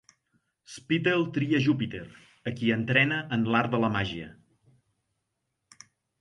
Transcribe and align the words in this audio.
Spittle 0.75 1.27
tria 1.35 1.59
Júpiter, 1.65 2.01
a 2.51 2.53
qui 2.61 2.71
entrena 2.77 3.19
en 3.37 3.45
l'art 3.57 3.77
de 3.77 3.81
la 3.85 3.93
màgia. 3.99 4.31